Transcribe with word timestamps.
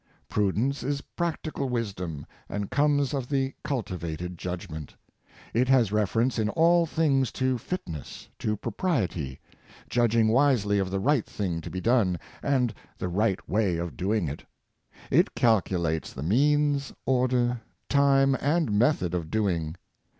Prudence 0.29 0.81
is 0.81 1.01
practical 1.01 1.69
wisdom, 1.69 2.25
and 2.49 2.71
comes 2.71 3.13
of 3.13 3.29
the 3.29 3.53
cultivated 3.63 4.35
judgment. 4.35 4.95
It 5.53 5.67
has 5.67 5.91
reference 5.91 6.39
in 6.39 6.49
all 6.49 6.87
things 6.87 7.31
to 7.33 7.59
fitness, 7.59 8.27
to 8.39 8.57
propriety; 8.57 9.39
judging 9.91 10.27
wisely 10.29 10.79
of 10.79 10.89
the 10.89 10.99
right 10.99 11.27
thing 11.27 11.61
to 11.61 11.69
be 11.69 11.81
done, 11.81 12.19
and 12.41 12.73
the 12.97 13.09
right 13.09 13.47
way 13.47 13.77
of 13.77 13.95
doing 13.95 14.27
it. 14.27 14.43
It 15.11 15.35
calculates 15.35 16.13
the 16.13 16.23
means, 16.23 16.91
order, 17.05 17.61
time, 17.87 18.33
and 18.41 18.71
method 18.71 19.13
of 19.13 19.29
do 19.29 19.47
ing. 19.47 19.75